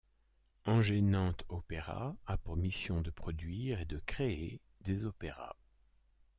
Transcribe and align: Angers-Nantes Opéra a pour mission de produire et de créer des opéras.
Angers-Nantes 0.65 1.43
Opéra 1.47 2.15
a 2.25 2.35
pour 2.35 2.57
mission 2.57 3.01
de 3.01 3.11
produire 3.11 3.79
et 3.81 3.85
de 3.85 3.99
créer 3.99 4.59
des 4.83 5.05
opéras. 5.05 5.55